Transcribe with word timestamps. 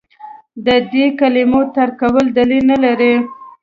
د 0.65 0.67
دې 0.91 1.05
کلمو 1.19 1.61
ترک 1.75 1.93
کول 2.01 2.25
دلیل 2.37 2.63
نه 2.71 2.77
لري. 2.85 3.13